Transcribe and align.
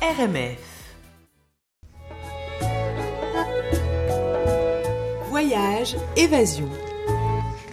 RMF. 0.00 0.58
Voyage, 5.28 5.96
évasion. 6.16 6.68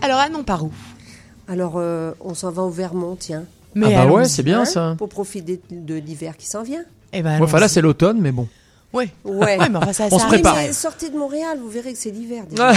Alors, 0.02 0.20
Anne, 0.20 0.36
on 0.36 0.44
part 0.44 0.64
où? 0.66 0.72
Alors, 1.48 1.74
euh, 1.78 2.14
on 2.22 2.34
s'en 2.34 2.52
va 2.52 2.64
au 2.64 2.70
Vermont, 2.70 3.16
tiens, 3.16 3.46
Mais 3.76 3.94
ah 3.96 4.06
bah 4.06 4.12
ouais, 4.12 4.26
c'est 4.26 4.44
bien 4.44 4.62
Hein, 4.62 4.66
ça. 4.66 4.96
pour 4.98 5.10
profiter 5.10 5.62
de 5.70 5.96
l'hiver 5.96 6.36
qui 6.38 6.48
s'en 6.48 6.64
vient. 6.64 6.84
Eh 7.14 7.22
ben, 7.22 7.38
Ouais, 7.38 7.44
Enfin 7.46 7.60
là, 7.60 7.68
c'est 7.68 7.82
l'automne, 7.82 8.20
mais 8.20 8.32
bon. 8.32 8.48
Ouais. 8.94 9.10
Ouais. 9.26 9.58
Ouais, 9.60 9.70
mais 9.70 9.78
enfin, 9.78 9.94
ça, 9.94 10.08
On 10.12 10.18
ça 10.18 10.20
se 10.20 10.24
Oui, 10.32 10.34
prépare. 10.42 10.56
mais 10.56 10.72
sortez 10.74 11.10
de 11.10 11.18
Montréal, 11.18 11.60
vous 11.62 11.70
verrez 11.70 11.92
que 11.94 12.00
c'est 12.00 12.12
l'hiver 12.12 12.46
déjà. 12.50 12.72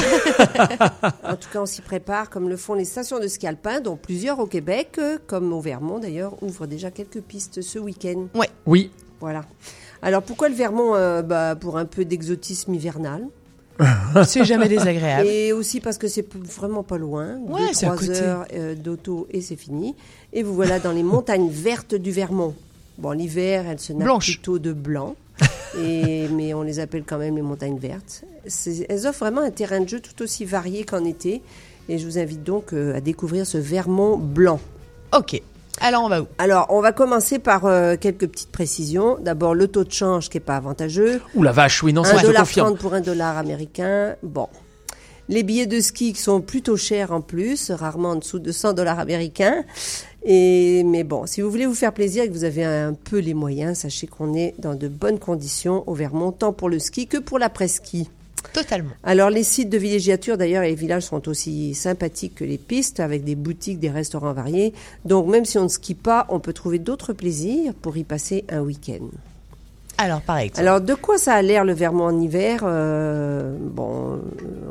en 1.24 1.36
tout 1.36 1.48
cas, 1.52 1.60
on 1.62 1.66
s'y 1.66 1.80
prépare, 1.80 2.28
comme 2.28 2.48
le 2.48 2.56
font 2.56 2.74
les 2.74 2.84
stations 2.84 3.18
de 3.20 3.28
ski 3.28 3.46
alpin, 3.46 3.80
dont 3.80 3.96
plusieurs 3.96 4.38
au 4.40 4.46
Québec, 4.46 4.96
euh, 4.98 5.18
comme 5.26 5.52
au 5.52 5.60
Vermont 5.60 5.98
d'ailleurs, 6.00 6.34
ouvrent 6.42 6.66
déjà 6.66 6.90
quelques 6.90 7.20
pistes 7.20 7.62
ce 7.62 7.78
week-end. 7.78 8.26
Oui. 8.66 8.90
Voilà. 9.20 9.44
Alors 10.02 10.22
pourquoi 10.22 10.48
le 10.48 10.54
Vermont 10.54 10.94
euh, 10.94 11.22
bah, 11.22 11.56
Pour 11.56 11.78
un 11.78 11.84
peu 11.84 12.04
d'exotisme 12.04 12.74
hivernal. 12.74 13.24
C'est 14.26 14.44
jamais 14.44 14.68
désagréable. 14.68 15.28
Et 15.28 15.52
aussi 15.52 15.80
parce 15.80 15.98
que 15.98 16.08
c'est 16.08 16.26
vraiment 16.34 16.82
pas 16.82 16.98
loin. 16.98 17.36
Ouais, 17.46 17.68
Deux, 17.68 17.72
c'est 17.74 17.86
à 17.86 17.90
trois 17.90 18.06
côté. 18.06 18.20
heures 18.20 18.44
euh, 18.52 18.74
d'auto 18.74 19.28
et 19.30 19.40
c'est 19.40 19.54
fini. 19.54 19.94
Et 20.32 20.42
vous 20.42 20.52
voilà 20.52 20.80
dans 20.80 20.90
les 20.90 21.04
montagnes 21.04 21.48
vertes 21.48 21.94
du 21.94 22.10
Vermont. 22.10 22.54
Bon, 22.98 23.12
l'hiver, 23.12 23.66
elles 23.68 23.78
se 23.78 23.92
nappent 23.92 24.18
plutôt 24.18 24.58
de 24.58 24.72
blanc. 24.72 25.14
et, 25.78 26.26
mais 26.28 26.54
on 26.54 26.62
les 26.62 26.80
appelle 26.80 27.04
quand 27.06 27.18
même 27.18 27.36
les 27.36 27.42
montagnes 27.42 27.78
vertes. 27.78 28.24
Elles 28.88 29.06
offrent 29.06 29.20
vraiment 29.20 29.42
un 29.42 29.52
terrain 29.52 29.80
de 29.80 29.88
jeu 29.88 30.00
tout 30.00 30.22
aussi 30.22 30.44
varié 30.44 30.84
qu'en 30.84 31.04
été. 31.04 31.40
Et 31.88 31.98
je 31.98 32.04
vous 32.04 32.18
invite 32.18 32.42
donc 32.42 32.72
euh, 32.72 32.96
à 32.96 33.00
découvrir 33.00 33.46
ce 33.46 33.58
Vermont 33.58 34.16
blanc. 34.18 34.60
Ok. 35.16 35.40
Alors, 35.80 36.04
on 36.04 36.08
va 36.08 36.22
où 36.22 36.26
Alors, 36.38 36.66
on 36.70 36.80
va 36.80 36.92
commencer 36.92 37.38
par 37.38 37.66
euh, 37.66 37.96
quelques 38.00 38.26
petites 38.28 38.50
précisions. 38.52 39.16
D'abord, 39.20 39.54
le 39.54 39.68
taux 39.68 39.84
de 39.84 39.92
change 39.92 40.28
qui 40.28 40.38
est 40.38 40.40
pas 40.40 40.56
avantageux. 40.56 41.20
Ouh 41.34 41.42
la 41.42 41.52
vache, 41.52 41.82
oui, 41.82 41.92
non, 41.92 42.04
ça 42.04 42.14
Un 42.14 42.16
je 42.16 42.22
te 42.22 42.26
dollar 42.26 42.42
confirme. 42.42 42.68
30 42.68 42.78
pour 42.78 42.94
un 42.94 43.00
dollar 43.00 43.36
américain. 43.38 44.16
Bon. 44.22 44.48
Les 45.30 45.42
billets 45.42 45.66
de 45.66 45.78
ski 45.80 46.14
qui 46.14 46.22
sont 46.22 46.40
plutôt 46.40 46.78
chers 46.78 47.12
en 47.12 47.20
plus, 47.20 47.70
rarement 47.70 48.10
en 48.10 48.16
dessous 48.16 48.38
de 48.38 48.50
100 48.50 48.72
dollars 48.72 48.98
américains. 48.98 49.62
Et, 50.24 50.82
mais 50.84 51.04
bon, 51.04 51.26
si 51.26 51.42
vous 51.42 51.50
voulez 51.50 51.66
vous 51.66 51.74
faire 51.74 51.92
plaisir 51.92 52.24
et 52.24 52.28
que 52.28 52.32
vous 52.32 52.44
avez 52.44 52.64
un 52.64 52.94
peu 52.94 53.18
les 53.18 53.34
moyens, 53.34 53.78
sachez 53.78 54.06
qu'on 54.06 54.32
est 54.34 54.54
dans 54.58 54.74
de 54.74 54.88
bonnes 54.88 55.18
conditions 55.18 55.84
au 55.86 55.92
Vermont, 55.94 56.32
tant 56.32 56.54
pour 56.54 56.70
le 56.70 56.78
ski 56.78 57.06
que 57.06 57.18
pour 57.18 57.38
l'après-ski. 57.38 58.08
Totalement. 58.52 58.90
Alors 59.02 59.30
les 59.30 59.42
sites 59.42 59.68
de 59.68 59.78
villégiature 59.78 60.36
d'ailleurs 60.36 60.62
et 60.62 60.70
les 60.70 60.74
villages 60.74 61.04
sont 61.04 61.28
aussi 61.28 61.74
sympathiques 61.74 62.36
que 62.36 62.44
les 62.44 62.58
pistes 62.58 63.00
avec 63.00 63.24
des 63.24 63.34
boutiques, 63.34 63.78
des 63.78 63.90
restaurants 63.90 64.32
variés. 64.32 64.72
Donc 65.04 65.26
même 65.28 65.44
si 65.44 65.58
on 65.58 65.64
ne 65.64 65.68
skie 65.68 65.94
pas, 65.94 66.26
on 66.28 66.40
peut 66.40 66.52
trouver 66.52 66.78
d'autres 66.78 67.12
plaisirs 67.12 67.74
pour 67.74 67.96
y 67.96 68.04
passer 68.04 68.44
un 68.48 68.60
week-end. 68.60 69.06
Alors, 70.00 70.20
par 70.20 70.38
exemple. 70.38 70.60
Alors, 70.60 70.80
de 70.80 70.94
quoi 70.94 71.18
ça 71.18 71.34
a 71.34 71.42
l'air 71.42 71.64
le 71.64 71.72
Vermont 71.72 72.04
en 72.04 72.20
hiver 72.20 72.60
Euh, 72.62 73.56
Bon, 73.60 74.20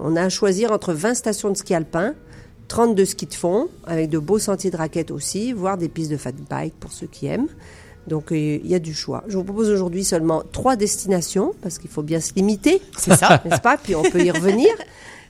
on 0.01 0.15
a 0.15 0.21
à 0.23 0.29
choisir 0.29 0.71
entre 0.71 0.93
20 0.93 1.15
stations 1.15 1.49
de 1.49 1.57
ski 1.57 1.73
alpin, 1.73 2.13
30 2.69 2.95
de 2.95 3.03
ski 3.03 3.25
de 3.25 3.33
fond, 3.33 3.67
avec 3.85 4.09
de 4.09 4.19
beaux 4.19 4.39
sentiers 4.39 4.71
de 4.71 4.77
raquettes 4.77 5.11
aussi, 5.11 5.51
voire 5.51 5.77
des 5.77 5.89
pistes 5.89 6.11
de 6.11 6.17
fat 6.17 6.31
bike 6.49 6.73
pour 6.79 6.93
ceux 6.93 7.07
qui 7.07 7.27
aiment. 7.27 7.49
Donc, 8.07 8.31
euh, 8.31 8.35
il 8.35 8.67
y 8.67 8.75
a 8.75 8.79
du 8.79 8.93
choix. 8.93 9.23
Je 9.27 9.37
vous 9.37 9.43
propose 9.43 9.69
aujourd'hui 9.69 10.03
seulement 10.03 10.43
trois 10.51 10.75
destinations, 10.75 11.53
parce 11.61 11.77
qu'il 11.77 11.89
faut 11.89 12.03
bien 12.03 12.19
se 12.19 12.33
limiter, 12.35 12.81
C'est 12.97 13.15
ça. 13.15 13.41
n'est-ce 13.45 13.61
pas? 13.61 13.77
Puis 13.77 13.95
on 13.95 14.03
peut 14.03 14.23
y 14.23 14.31
revenir. 14.31 14.69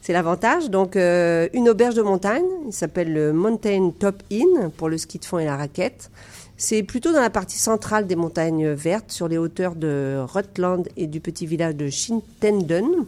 C'est 0.02 0.14
l'avantage. 0.14 0.70
Donc, 0.70 0.96
euh, 0.96 1.50
une 1.54 1.70
auberge 1.70 1.96
de 1.96 2.02
montagne, 2.02 2.46
il 2.68 2.74
s'appelle 2.74 3.12
le 3.12 3.34
Mountain 3.34 3.92
Top 3.98 4.22
Inn 4.32 4.70
pour 4.78 4.90
le 4.90 4.98
ski 4.98 5.20
de 5.20 5.26
fond 5.26 5.40
et 5.40 5.46
la 5.46 5.58
raquette. 5.58 6.12
C'est 6.56 6.82
plutôt 6.82 7.12
dans 7.12 7.22
la 7.22 7.30
partie 7.30 7.58
centrale 7.58 8.08
des 8.08 8.16
montagnes 8.16 8.70
vertes, 8.70 9.12
sur 9.12 9.28
les 9.28 9.38
hauteurs 9.38 9.76
de 9.76 10.18
Rutland 10.20 10.88
et 10.98 11.08
du 11.08 11.20
petit 11.20 11.46
village 11.46 11.76
de 11.76 11.90
Shintenden. 11.90 13.06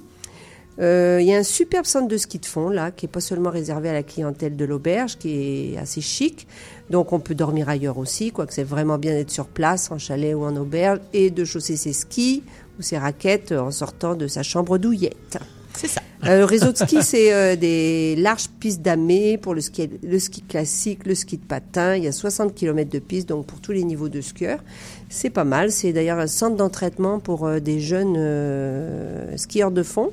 Euh, 0.79 1.17
Il 1.21 1.27
y 1.27 1.33
a 1.33 1.37
un 1.37 1.43
superbe 1.43 1.85
centre 1.85 2.07
de 2.07 2.17
ski 2.17 2.39
de 2.39 2.45
fond 2.45 2.69
là, 2.69 2.91
qui 2.91 3.05
est 3.05 3.09
pas 3.09 3.19
seulement 3.19 3.49
réservé 3.49 3.89
à 3.89 3.93
la 3.93 4.03
clientèle 4.03 4.55
de 4.55 4.65
l'auberge, 4.65 5.17
qui 5.17 5.73
est 5.73 5.77
assez 5.77 6.01
chic. 6.01 6.47
Donc 6.89 7.13
on 7.13 7.19
peut 7.19 7.35
dormir 7.35 7.69
ailleurs 7.69 7.97
aussi, 7.97 8.31
quoique 8.31 8.53
c'est 8.53 8.63
vraiment 8.63 8.97
bien 8.97 9.13
d'être 9.13 9.31
sur 9.31 9.47
place, 9.47 9.91
en 9.91 9.97
chalet 9.97 10.33
ou 10.33 10.43
en 10.43 10.55
auberge, 10.55 10.99
et 11.13 11.29
de 11.29 11.43
chausser 11.43 11.75
ses 11.75 11.93
skis 11.93 12.43
ou 12.77 12.81
ses 12.81 12.97
raquettes 12.97 13.51
en 13.51 13.71
sortant 13.71 14.15
de 14.15 14.27
sa 14.27 14.43
chambre 14.43 14.77
douillette. 14.77 15.37
C'est 15.73 15.87
ça. 15.87 16.01
Euh, 16.25 16.39
le 16.39 16.45
réseau 16.45 16.71
de 16.71 16.77
ski, 16.77 16.97
c'est 17.01 17.33
euh, 17.33 17.55
des 17.55 18.15
larges 18.17 18.49
pistes 18.59 18.81
damées 18.81 19.37
pour 19.37 19.53
le 19.53 19.61
ski, 19.61 19.89
le 20.03 20.19
ski 20.19 20.41
classique, 20.41 21.05
le 21.05 21.15
ski 21.15 21.37
de 21.37 21.45
patin. 21.45 21.95
Il 21.95 22.03
y 22.03 22.07
a 22.07 22.11
60 22.11 22.53
km 22.53 22.89
de 22.89 22.99
pistes, 22.99 23.29
donc 23.29 23.45
pour 23.45 23.61
tous 23.61 23.71
les 23.71 23.83
niveaux 23.83 24.09
de 24.09 24.19
skieurs. 24.19 24.59
C'est 25.09 25.29
pas 25.29 25.45
mal. 25.45 25.71
C'est 25.71 25.93
d'ailleurs 25.93 26.19
un 26.19 26.27
centre 26.27 26.57
d'entraînement 26.57 27.19
pour 27.19 27.45
euh, 27.45 27.59
des 27.59 27.79
jeunes 27.79 28.15
euh, 28.17 29.37
skieurs 29.37 29.71
de 29.71 29.83
fond. 29.83 30.11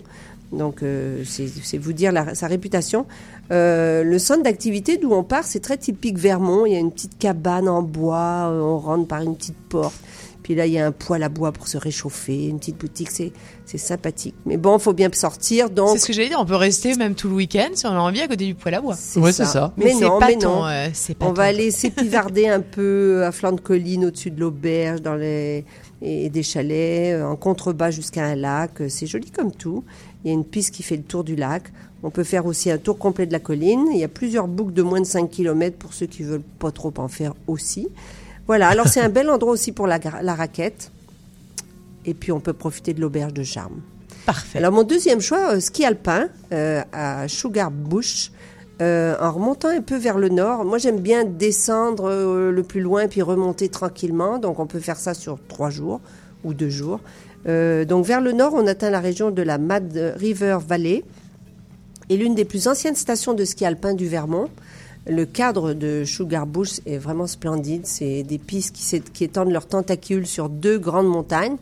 Donc, 0.52 0.82
euh, 0.82 1.22
c'est 1.24 1.78
vous 1.78 1.92
dire 1.92 2.12
la- 2.12 2.34
sa 2.34 2.46
réputation. 2.46 3.06
Euh, 3.52 4.02
le 4.04 4.18
centre 4.18 4.42
d'activité 4.42 4.96
d'où 4.96 5.12
on 5.12 5.22
part, 5.24 5.44
c'est 5.44 5.60
très 5.60 5.76
typique 5.76 6.18
Vermont. 6.18 6.66
Il 6.66 6.72
y 6.72 6.76
a 6.76 6.78
une 6.78 6.92
petite 6.92 7.18
cabane 7.18 7.68
en 7.68 7.82
bois. 7.82 8.48
euh, 8.50 8.60
on 8.60 8.78
rentre 8.78 9.06
par 9.08 9.22
une 9.22 9.36
petite 9.36 9.56
porte. 9.68 9.94
Puis 10.42 10.54
là, 10.54 10.64
il 10.66 10.72
y 10.72 10.78
a 10.78 10.86
un 10.86 10.92
poêle 10.92 11.24
à 11.24 11.28
bois 11.28 11.50
pour 11.50 11.66
se 11.66 11.76
réchauffer, 11.76 12.46
une 12.46 12.58
petite 12.60 12.78
boutique. 12.78 13.10
C'est 13.10 13.32
c'est 13.64 13.78
sympathique. 13.78 14.36
Mais 14.46 14.56
bon, 14.56 14.78
faut 14.78 14.92
bien 14.92 15.08
sortir. 15.12 15.70
Donc, 15.70 15.88
C'est 15.94 15.98
ce 15.98 16.06
que 16.06 16.12
j'allais 16.12 16.28
dire. 16.28 16.38
On 16.40 16.46
peut 16.46 16.54
rester 16.54 16.94
même 16.94 17.16
tout 17.16 17.28
le 17.28 17.34
week-end 17.34 17.70
si 17.74 17.84
on 17.84 17.90
a 17.90 17.98
envie 17.98 18.20
à 18.20 18.28
côté 18.28 18.46
du 18.46 18.54
poêle 18.54 18.74
à 18.74 18.80
bois. 18.80 18.94
Ouais, 19.16 19.32
c'est 19.32 19.44
ça. 19.44 19.72
Mais, 19.76 19.90
c'est 19.92 20.04
non, 20.04 20.20
pas 20.20 20.28
mais 20.28 20.36
ton, 20.38 20.60
non. 20.60 20.66
euh, 20.68 20.86
pas 21.18 21.26
On 21.26 21.28
ton- 21.30 21.32
va 21.34 21.42
aller 21.44 21.72
s'épivarder 21.72 22.46
un 22.46 22.60
peu 22.76 23.24
à 23.24 23.32
flanc 23.32 23.50
de 23.50 23.60
colline 23.60 24.04
au-dessus 24.04 24.30
de 24.30 24.38
l'auberge, 24.38 25.02
dans 25.02 25.16
les 25.16 25.64
et 26.02 26.28
des 26.28 26.42
chalets, 26.44 27.20
en 27.24 27.34
contrebas 27.36 27.90
jusqu'à 27.90 28.24
un 28.26 28.36
lac. 28.36 28.70
C'est 28.88 29.06
joli 29.06 29.30
comme 29.32 29.50
tout. 29.50 29.82
Il 30.26 30.30
y 30.30 30.32
a 30.32 30.34
une 30.34 30.44
piste 30.44 30.74
qui 30.74 30.82
fait 30.82 30.96
le 30.96 31.04
tour 31.04 31.22
du 31.22 31.36
lac. 31.36 31.72
On 32.02 32.10
peut 32.10 32.24
faire 32.24 32.46
aussi 32.46 32.68
un 32.68 32.78
tour 32.78 32.98
complet 32.98 33.26
de 33.26 33.32
la 33.32 33.38
colline. 33.38 33.86
Il 33.92 33.98
y 34.00 34.02
a 34.02 34.08
plusieurs 34.08 34.48
boucles 34.48 34.72
de 34.72 34.82
moins 34.82 35.00
de 35.00 35.06
5 35.06 35.30
km 35.30 35.76
pour 35.76 35.94
ceux 35.94 36.06
qui 36.06 36.24
veulent 36.24 36.42
pas 36.58 36.72
trop 36.72 36.92
en 36.96 37.06
faire 37.06 37.32
aussi. 37.46 37.86
Voilà, 38.48 38.66
alors 38.66 38.88
c'est 38.88 39.00
un 39.00 39.08
bel 39.08 39.30
endroit 39.30 39.52
aussi 39.52 39.70
pour 39.70 39.86
la, 39.86 40.00
raquette. 40.34 40.90
Et 42.04 42.12
puis 42.12 42.32
on 42.32 42.40
peut 42.40 42.54
profiter 42.54 42.92
de 42.92 43.00
l'auberge 43.00 43.34
de 43.34 43.44
charme. 43.44 43.82
Parfait. 44.26 44.58
Alors 44.58 44.72
mon 44.72 44.82
deuxième 44.82 45.20
choix, 45.20 45.52
euh, 45.52 45.60
ski 45.60 45.84
alpin 45.84 46.26
euh, 46.50 46.82
à 46.92 47.28
Sugar 47.28 47.70
Bush, 47.70 48.32
euh, 48.82 49.14
en 49.20 49.30
remontant 49.30 49.68
un 49.68 49.80
peu 49.80 49.96
vers 49.96 50.18
le 50.18 50.28
nord. 50.28 50.64
Moi 50.64 50.78
j'aime 50.78 50.98
bien 50.98 51.24
descendre 51.24 52.50
le 52.50 52.62
plus 52.64 52.80
loin 52.80 53.06
puis 53.06 53.22
remonter 53.22 53.68
tranquillement, 53.68 54.40
donc 54.40 54.58
on 54.58 54.66
peut 54.66 54.80
faire 54.80 54.98
ça 54.98 55.14
sur 55.14 55.38
trois 55.46 55.70
jours 55.70 56.00
deux 56.54 56.70
jours. 56.70 57.00
Euh, 57.46 57.84
donc 57.84 58.04
vers 58.04 58.20
le 58.20 58.32
nord, 58.32 58.54
on 58.54 58.66
atteint 58.66 58.90
la 58.90 59.00
région 59.00 59.30
de 59.30 59.42
la 59.42 59.58
Mad 59.58 60.14
River 60.16 60.58
Valley 60.66 61.04
et 62.08 62.16
l'une 62.16 62.34
des 62.34 62.44
plus 62.44 62.68
anciennes 62.68 62.94
stations 62.94 63.34
de 63.34 63.44
ski 63.44 63.64
alpin 63.64 63.94
du 63.94 64.08
Vermont. 64.08 64.48
Le 65.08 65.24
cadre 65.24 65.72
de 65.72 66.02
Sugar 66.04 66.46
Bush 66.46 66.80
est 66.84 66.98
vraiment 66.98 67.28
splendide. 67.28 67.86
C'est 67.86 68.24
des 68.24 68.38
pistes 68.38 68.74
qui, 69.12 69.24
étendent 69.24 69.52
leurs 69.52 69.68
tentacules 69.68 70.26
sur 70.26 70.48
deux 70.48 70.78
grandes 70.78 71.06
montagnes, 71.06 71.56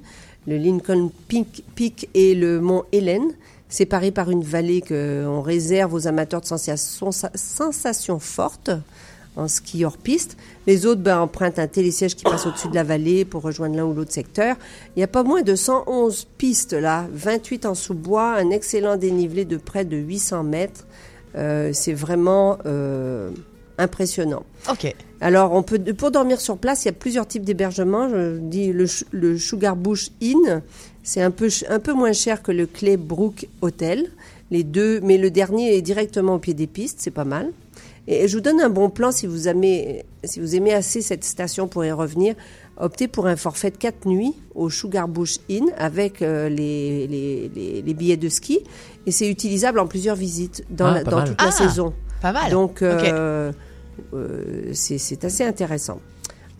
le 0.46 0.56
Lincoln 0.56 1.10
Peak, 1.28 2.08
et 2.14 2.34
le 2.34 2.60
mont 2.60 2.84
Helen, 2.92 3.32
séparés 3.68 4.12
par 4.12 4.30
une 4.30 4.42
vallée 4.42 4.80
qu'on 4.80 5.42
réserve 5.42 5.92
aux 5.92 6.06
amateurs 6.06 6.40
de 6.40 6.46
sensations 6.46 8.18
fortes 8.18 8.70
en 9.36 9.48
ski 9.48 9.84
hors 9.84 9.98
piste. 9.98 10.36
Les 10.66 10.86
autres 10.86 11.00
ben, 11.00 11.20
empruntent 11.20 11.58
un 11.58 11.66
télésiège 11.66 12.14
qui 12.14 12.24
passe 12.24 12.46
au-dessus 12.46 12.68
de 12.68 12.74
la 12.74 12.84
vallée 12.84 13.24
pour 13.24 13.42
rejoindre 13.42 13.76
l'un 13.76 13.84
ou 13.84 13.92
l'autre 13.92 14.12
secteur. 14.12 14.56
Il 14.94 15.00
n'y 15.00 15.04
a 15.04 15.08
pas 15.08 15.22
moins 15.22 15.42
de 15.42 15.54
111 15.54 16.26
pistes 16.38 16.72
là, 16.72 17.06
28 17.12 17.66
en 17.66 17.74
sous-bois, 17.74 18.34
un 18.34 18.50
excellent 18.50 18.96
dénivelé 18.96 19.44
de 19.44 19.56
près 19.56 19.84
de 19.84 19.96
800 19.96 20.44
mètres. 20.44 20.86
Euh, 21.36 21.70
c'est 21.72 21.92
vraiment 21.92 22.58
euh, 22.66 23.30
impressionnant. 23.78 24.44
Ok. 24.70 24.94
Alors, 25.20 25.52
on 25.52 25.62
peut, 25.62 25.78
pour 25.78 26.10
dormir 26.10 26.40
sur 26.40 26.58
place, 26.58 26.84
il 26.84 26.88
y 26.88 26.90
a 26.90 26.92
plusieurs 26.92 27.26
types 27.26 27.44
d'hébergements. 27.44 28.08
Je 28.08 28.38
dis 28.38 28.72
le, 28.72 29.38
Sugar 29.38 29.74
Bush 29.74 30.10
Inn, 30.22 30.62
c'est 31.02 31.22
un 31.22 31.30
peu, 31.30 31.48
un 31.68 31.80
peu 31.80 31.92
moins 31.92 32.12
cher 32.12 32.42
que 32.42 32.52
le 32.52 32.66
Claybrook 32.66 33.48
Hotel. 33.62 34.10
Les 34.50 34.62
deux, 34.62 35.00
mais 35.00 35.18
le 35.18 35.30
dernier 35.30 35.76
est 35.76 35.82
directement 35.82 36.34
au 36.34 36.38
pied 36.38 36.54
des 36.54 36.66
pistes, 36.66 36.98
c'est 37.00 37.10
pas 37.10 37.24
mal. 37.24 37.50
Et 38.06 38.28
je 38.28 38.36
vous 38.36 38.42
donne 38.42 38.60
un 38.60 38.68
bon 38.68 38.90
plan 38.90 39.12
si 39.12 39.26
vous 39.26 39.48
aimez, 39.48 40.04
si 40.24 40.38
vous 40.40 40.54
aimez 40.54 40.74
assez 40.74 41.00
cette 41.00 41.24
station 41.24 41.68
pour 41.68 41.84
y 41.84 41.90
revenir. 41.92 42.34
Optez 42.76 43.08
pour 43.08 43.26
un 43.26 43.36
forfait 43.36 43.70
de 43.70 43.76
4 43.76 44.06
nuits 44.06 44.34
au 44.54 44.68
Sugar 44.68 45.08
Bush 45.08 45.36
Inn 45.50 45.70
avec 45.78 46.20
euh, 46.22 46.48
les, 46.48 47.06
les, 47.06 47.50
les, 47.54 47.82
les 47.82 47.94
billets 47.94 48.16
de 48.16 48.28
ski. 48.28 48.60
Et 49.06 49.10
c'est 49.10 49.28
utilisable 49.30 49.78
en 49.78 49.86
plusieurs 49.86 50.16
visites 50.16 50.64
dans, 50.70 50.86
Ah, 50.86 50.94
la- 50.94 51.04
dans 51.04 51.24
toute 51.24 51.40
la 51.40 51.48
Ah. 51.48 51.50
saison. 51.52 51.94
Pas 52.20 52.32
mal. 52.32 52.50
Donc, 52.50 52.82
euh, 52.82 53.52
euh, 54.12 54.70
c'est 54.72 54.98
c'est 54.98 55.24
assez 55.24 55.44
intéressant. 55.44 56.00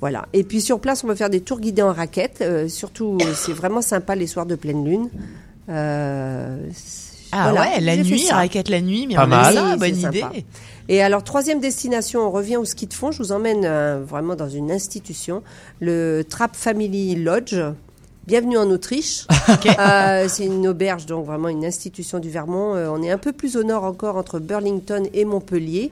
Voilà. 0.01 0.27
Et 0.33 0.45
puis 0.45 0.61
sur 0.61 0.81
place, 0.81 1.03
on 1.05 1.09
va 1.09 1.17
faire 1.17 1.31
des 1.31 1.41
tours 1.41 1.61
guidés 1.61 1.83
en 1.83 1.93
raquette. 1.93 2.39
Euh, 2.43 2.69
surtout, 2.69 3.19
c'est 3.35 3.53
vraiment 3.55 3.83
sympa 3.83 4.15
les 4.15 4.27
soirs 4.27 4.47
de 4.47 4.55
pleine 4.55 4.85
lune. 4.85 5.09
Euh, 5.69 6.59
Ah 7.37 7.51
voilà, 7.51 7.75
ouais, 7.77 7.81
la 7.81 7.97
nuit, 7.97 8.21
ça. 8.21 8.37
raquette 8.37 8.69
la 8.69 8.81
nuit, 8.81 9.07
mais 9.09 9.15
Pas 9.17 9.25
on 9.25 9.29
mal. 9.29 9.55
ça, 9.55 9.77
bonne 9.77 9.89
idée. 9.97 10.21
sympa. 10.21 10.33
Et 10.89 11.03
alors, 11.03 11.25
troisième 11.25 11.61
destination, 11.61 12.21
on 12.21 12.31
revient 12.31 12.57
au 12.57 12.65
ski 12.65 12.87
de 12.87 12.95
fond. 12.95 13.11
Je 13.11 13.19
vous 13.19 13.33
emmène 13.33 13.65
euh, 13.65 14.03
vraiment 14.07 14.37
dans 14.37 14.49
une 14.49 14.71
institution, 14.71 15.43
le 15.81 16.23
Trap 16.29 16.55
Family 16.55 17.17
Lodge. 17.17 17.57
Bienvenue 18.27 18.57
en 18.57 18.71
Autriche. 18.71 19.27
Euh, 19.79 20.27
c'est 20.29 20.47
une 20.47 20.67
auberge, 20.69 21.07
donc 21.07 21.27
vraiment 21.27 21.49
une 21.49 21.65
institution 21.65 22.19
du 22.19 22.31
Vermont. 22.31 22.75
Euh, 22.75 22.89
on 22.91 23.03
est 23.03 23.11
un 23.11 23.19
peu 23.19 23.33
plus 23.33 23.57
au 23.57 23.63
nord 23.65 23.85
encore, 23.85 24.17
entre 24.17 24.39
Burlington 24.39 25.03
et 25.13 25.25
Montpellier. 25.25 25.91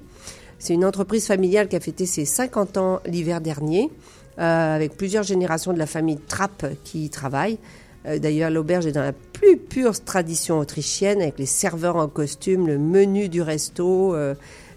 C'est 0.58 0.74
une 0.74 0.84
entreprise 0.84 1.26
familiale 1.26 1.68
qui 1.68 1.76
a 1.76 1.80
fêté 1.80 2.06
ses 2.06 2.24
50 2.24 2.76
ans 2.76 3.00
l'hiver 3.06 3.40
dernier, 3.40 3.90
euh, 4.38 4.76
avec 4.76 4.96
plusieurs 4.96 5.22
générations 5.24 5.72
de 5.72 5.78
la 5.78 5.86
famille 5.86 6.16
Trapp 6.18 6.66
qui 6.84 7.04
y 7.04 7.10
travaillent. 7.10 7.58
Euh, 8.06 8.18
D'ailleurs, 8.18 8.50
l'auberge 8.50 8.86
est 8.86 8.92
dans 8.92 9.02
la 9.02 9.12
plus 9.12 9.56
pure 9.56 9.98
tradition 10.04 10.58
autrichienne, 10.58 11.20
avec 11.22 11.38
les 11.38 11.46
serveurs 11.46 11.96
en 11.96 12.08
costume, 12.08 12.66
le 12.66 12.78
menu 12.78 13.28
du 13.28 13.42
resto 13.42 14.14
euh, 14.14 14.34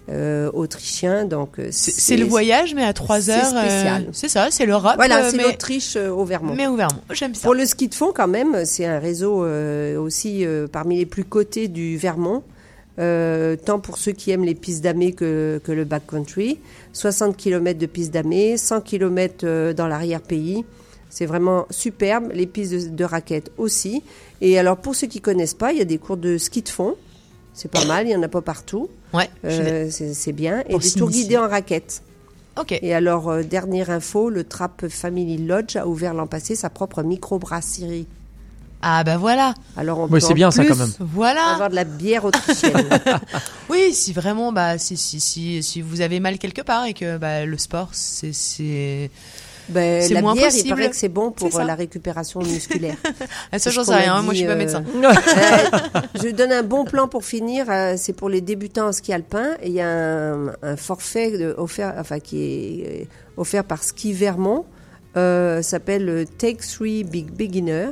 euh, 0.08 0.48
autrichien. 0.52 1.24
Donc, 1.24 1.56
C'est 1.70 1.90
c'est 1.90 2.16
le 2.16 2.24
voyage, 2.24 2.74
mais 2.74 2.84
à 2.84 2.92
3 2.92 3.20
c'est 3.22 3.32
heures. 3.32 3.52
euh, 3.56 3.60
spécial. 3.60 4.06
c'est 4.12 4.28
ça, 4.28 4.48
c'est 4.50 4.64
l'Europe. 4.66 4.92
Voilà, 4.96 5.28
c'est 5.30 5.36
l'Autriche 5.38 5.96
euh, 5.96 6.10
au 6.10 6.24
Vermont. 6.24 6.54
mais 6.56 6.66
au 6.68 6.76
Vermont. 6.76 7.00
J'aime 7.12 7.34
ça. 7.34 7.42
Pour 7.42 7.54
le 7.54 7.66
ski 7.66 7.88
de 7.88 7.94
fond, 7.94 8.12
quand 8.14 8.28
même, 8.28 8.64
c'est 8.64 8.86
un 8.86 9.00
réseau 9.00 9.44
aussi 9.98 10.44
parmi 10.70 10.98
les 10.98 11.06
plus 11.06 11.24
cotés 11.24 11.66
du 11.68 11.96
Vermont, 11.96 12.44
tant 12.96 13.80
pour 13.80 13.98
ceux 13.98 14.12
qui 14.12 14.30
aiment 14.30 14.44
les 14.44 14.54
pistes 14.54 14.82
damées 14.84 15.12
que, 15.12 15.60
que 15.64 15.72
le 15.72 15.84
backcountry. 15.84 16.58
60 16.92 17.36
km 17.36 17.78
de 17.78 17.86
pistes 17.86 18.12
damées, 18.14 18.56
100 18.56 18.80
km 18.82 19.72
dans 19.72 19.86
l'arrière-pays. 19.88 20.64
C'est 21.10 21.26
vraiment 21.26 21.66
superbe. 21.70 22.30
Les 22.34 22.46
pistes 22.46 22.72
de, 22.72 22.88
de 22.88 23.04
raquettes 23.04 23.50
aussi. 23.58 24.02
Et 24.40 24.58
alors, 24.58 24.76
pour 24.76 24.94
ceux 24.94 25.06
qui 25.06 25.20
connaissent 25.20 25.54
pas, 25.54 25.72
il 25.72 25.78
y 25.78 25.82
a 25.82 25.84
des 25.86 25.98
cours 25.98 26.16
de 26.16 26.36
ski 26.38 26.62
de 26.62 26.68
fond. 26.68 26.96
C'est 27.54 27.70
pas 27.70 27.84
mal, 27.86 28.06
il 28.06 28.10
y 28.10 28.16
en 28.16 28.22
a 28.22 28.28
pas 28.28 28.42
partout. 28.42 28.90
Ouais. 29.14 29.30
je 29.42 29.50
suis 29.50 29.62
Euh, 30.04 30.12
c'est 30.12 30.32
bien. 30.32 30.62
Et 30.68 30.76
des 30.76 30.90
tours 30.92 31.10
guidés 31.10 31.38
en 31.38 31.48
raquettes. 31.48 32.02
Ok. 32.60 32.78
Et 32.82 32.94
alors, 32.94 33.30
euh, 33.30 33.42
dernière 33.42 33.90
info, 33.90 34.28
le 34.28 34.44
Trapp 34.44 34.88
Family 34.88 35.38
Lodge 35.38 35.76
a 35.76 35.86
ouvert 35.86 36.12
l'an 36.14 36.26
passé 36.26 36.54
sa 36.54 36.68
propre 36.70 37.02
microbrasserie. 37.02 38.06
Ah 38.82 39.04
bah 39.04 39.16
voilà. 39.16 39.54
Alors 39.76 39.98
on 40.00 40.04
Oui, 40.04 40.20
peut 40.20 40.26
en 40.26 40.34
bien 40.34 40.50
ça, 40.50 40.62
plus 40.62 40.70
quand 40.70 40.78
même. 40.78 40.92
Voilà. 41.00 41.52
avoir 41.54 41.70
de 41.70 41.74
la 41.74 41.84
bière 41.84 42.24
autrichienne. 42.24 42.88
Oui, 43.70 43.92
si 43.92 44.12
vraiment, 44.12 44.52
bah, 44.52 44.78
si, 44.78 44.96
si, 44.96 45.18
si, 45.18 45.62
si 45.62 45.80
vous 45.82 46.02
avez 46.02 46.20
mal 46.20 46.38
quelque 46.38 46.62
part 46.62 46.84
et 46.84 46.94
que 46.94 47.16
bah, 47.16 47.44
le 47.46 47.58
sport, 47.58 47.88
c'est, 47.92 48.32
c'est, 48.32 49.10
ben, 49.68 50.02
C'est 50.02 50.20
moins 50.20 50.34
bière, 50.34 50.46
possible. 50.46 50.66
il 50.66 50.70
paraît 50.70 50.90
que 50.90 50.96
c'est 50.96 51.08
bon 51.08 51.30
pour 51.32 51.54
euh, 51.58 51.64
la 51.64 51.74
récupération 51.74 52.40
musculaire. 52.40 52.96
ça 53.56 53.70
j'en 53.70 53.84
sais 53.84 53.94
rien. 53.94 54.22
Moi, 54.22 54.32
je 54.34 54.38
suis 54.38 54.46
pas 54.46 54.52
euh, 54.52 54.56
médecin. 54.56 54.84
Euh, 54.96 56.00
je 56.22 56.28
donne 56.30 56.52
un 56.52 56.62
bon 56.62 56.84
plan 56.84 57.08
pour 57.08 57.24
finir. 57.24 57.66
euh, 57.68 57.94
c'est 57.96 58.12
pour 58.12 58.28
les 58.28 58.40
débutants 58.40 58.88
en 58.88 58.92
ski 58.92 59.12
alpin. 59.12 59.56
Il 59.64 59.72
y 59.72 59.80
a 59.80 59.88
un, 59.88 60.48
un 60.62 60.76
forfait 60.76 61.36
de- 61.36 61.54
offert, 61.58 61.94
enfin 61.98 62.20
qui 62.20 62.80
est 62.82 63.08
offert 63.36 63.64
par 63.64 63.82
Ski 63.82 64.12
Vermont. 64.12 64.64
Euh, 65.16 65.62
s'appelle 65.62 66.26
Take 66.38 66.58
Three 66.58 67.04
Big 67.04 67.30
Beginner. 67.30 67.88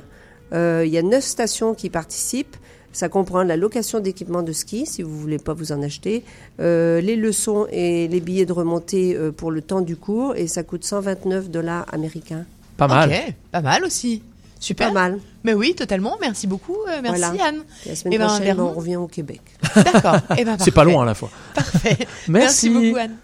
Euh, 0.52 0.82
Il 0.86 0.92
y 0.92 0.98
a 0.98 1.02
neuf 1.02 1.24
stations 1.24 1.74
qui 1.74 1.90
participent. 1.90 2.56
Ça 2.94 3.08
comprend 3.08 3.42
la 3.42 3.56
location 3.56 3.98
d'équipements 3.98 4.42
de 4.44 4.52
ski, 4.52 4.86
si 4.86 5.02
vous 5.02 5.18
voulez 5.18 5.38
pas 5.38 5.52
vous 5.52 5.72
en 5.72 5.82
acheter, 5.82 6.22
euh, 6.60 7.00
les 7.00 7.16
leçons 7.16 7.66
et 7.72 8.06
les 8.08 8.20
billets 8.20 8.46
de 8.46 8.52
remontée 8.52 9.16
euh, 9.16 9.32
pour 9.32 9.50
le 9.50 9.60
temps 9.62 9.80
du 9.80 9.96
cours, 9.96 10.36
et 10.36 10.46
ça 10.46 10.62
coûte 10.62 10.84
129 10.84 11.50
dollars 11.50 11.86
américains. 11.92 12.44
Pas 12.76 12.86
mal. 12.86 13.10
Ok, 13.10 13.34
pas 13.50 13.60
mal 13.60 13.84
aussi. 13.84 14.22
Super. 14.60 14.88
Pas 14.88 14.94
mal. 14.94 15.18
Mais 15.42 15.54
oui, 15.54 15.74
totalement. 15.74 16.16
Merci 16.20 16.46
beaucoup. 16.46 16.76
euh, 16.88 17.00
merci 17.02 17.20
Voilà. 17.20 17.44
Anne. 17.48 17.62
Et 17.84 17.88
la 17.90 17.96
semaine 17.96 18.14
Eh 18.14 18.18
ben, 18.18 18.26
prochaine, 18.28 18.60
on 18.60 18.72
revient 18.72 18.96
au 18.96 19.08
Québec. 19.08 19.40
D'accord. 19.74 20.16
Eh 20.38 20.44
ben, 20.44 20.56
C'est 20.60 20.70
pas 20.70 20.84
loin 20.84 21.02
à 21.02 21.06
la 21.06 21.14
fois. 21.14 21.30
Parfait. 21.54 21.98
Merci. 22.28 22.70
beaucoup 22.70 22.96
Anne. 22.96 23.16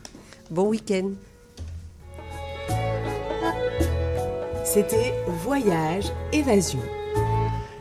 Bon 0.50 0.68
week-end. 0.68 1.10
C'était 4.64 5.14
Voyage 5.44 6.12
Évasion. 6.32 6.80